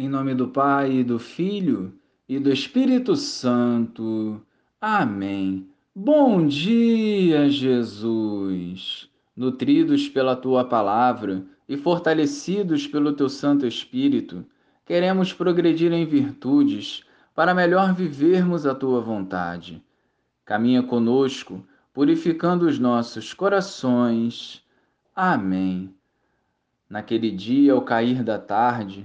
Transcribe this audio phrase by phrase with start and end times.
[0.00, 1.92] Em nome do Pai, do Filho
[2.28, 4.40] e do Espírito Santo.
[4.80, 5.68] Amém.
[5.92, 9.10] Bom dia, Jesus.
[9.36, 14.46] Nutridos pela tua palavra e fortalecidos pelo teu Santo Espírito,
[14.86, 17.02] queremos progredir em virtudes
[17.34, 19.82] para melhor vivermos a tua vontade.
[20.44, 24.64] Caminha conosco, purificando os nossos corações.
[25.12, 25.92] Amém.
[26.88, 29.04] Naquele dia, ao cair da tarde,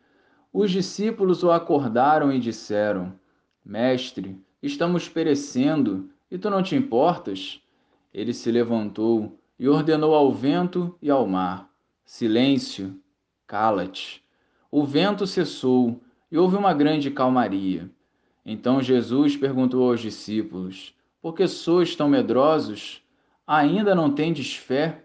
[0.53, 3.13] Os discípulos o acordaram e disseram:
[3.63, 7.61] Mestre, estamos perecendo e tu não te importas?
[8.13, 11.69] Ele se levantou e ordenou ao vento e ao mar:
[12.03, 12.99] Silêncio,
[13.47, 14.21] cala-te.
[14.69, 17.89] O vento cessou e houve uma grande calmaria.
[18.45, 23.01] Então Jesus perguntou aos discípulos: Por que sois tão medrosos?
[23.47, 25.03] Ainda não tendes fé?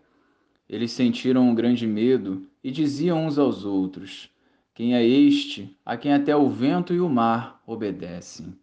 [0.69, 4.29] Eles sentiram um grande medo e diziam uns aos outros:
[4.77, 8.55] quem é este a quem até o vento e o mar obedecem?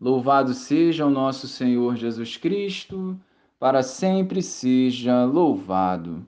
[0.00, 3.14] Louvado seja o nosso Senhor Jesus Cristo,
[3.60, 6.26] para sempre seja louvado.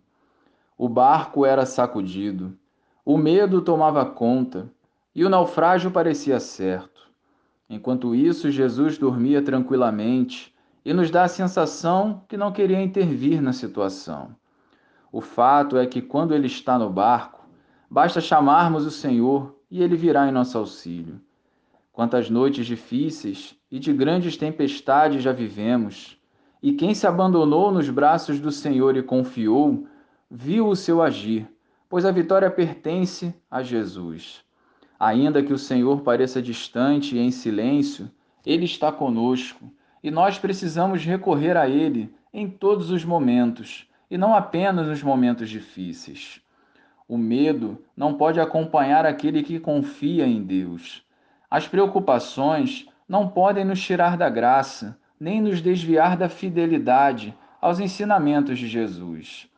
[0.76, 2.58] O barco era sacudido,
[3.06, 4.70] o medo tomava conta
[5.14, 7.10] e o naufrágio parecia certo.
[7.70, 13.54] Enquanto isso, Jesus dormia tranquilamente e nos dá a sensação que não queria intervir na
[13.54, 14.36] situação.
[15.10, 17.45] O fato é que quando ele está no barco,
[17.90, 21.20] Basta chamarmos o Senhor e ele virá em nosso auxílio.
[21.92, 26.18] Quantas noites difíceis e de grandes tempestades já vivemos,
[26.62, 29.86] e quem se abandonou nos braços do Senhor e confiou,
[30.30, 31.48] viu o seu agir,
[31.88, 34.44] pois a vitória pertence a Jesus.
[34.98, 38.10] Ainda que o Senhor pareça distante e em silêncio,
[38.44, 39.70] ele está conosco
[40.02, 45.48] e nós precisamos recorrer a ele em todos os momentos e não apenas nos momentos
[45.48, 46.40] difíceis.
[47.08, 51.04] O medo não pode acompanhar aquele que confia em Deus.
[51.48, 58.58] As preocupações não podem nos tirar da graça, nem nos desviar da fidelidade aos ensinamentos
[58.58, 59.48] de Jesus.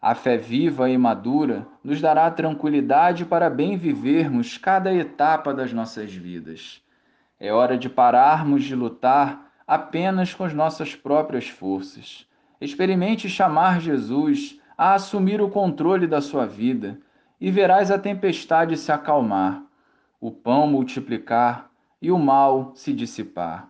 [0.00, 6.12] A fé viva e madura nos dará tranquilidade para bem vivermos cada etapa das nossas
[6.12, 6.82] vidas.
[7.38, 12.26] É hora de pararmos de lutar apenas com as nossas próprias forças.
[12.60, 16.98] Experimente chamar Jesus a assumir o controle da sua vida,
[17.40, 19.62] e verás a tempestade se acalmar,
[20.20, 21.70] o pão multiplicar
[22.00, 23.68] e o mal se dissipar.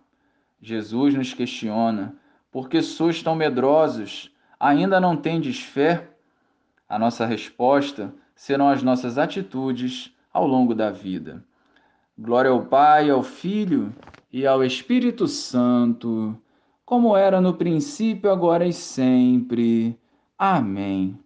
[0.59, 2.15] Jesus nos questiona:
[2.51, 4.33] por que sois tão medrosos?
[4.59, 6.09] Ainda não tendes fé?
[6.89, 11.45] A nossa resposta serão as nossas atitudes ao longo da vida.
[12.17, 13.93] Glória ao Pai, ao Filho
[14.31, 16.35] e ao Espírito Santo,
[16.83, 19.95] como era no princípio, agora e sempre.
[20.43, 21.17] Amém.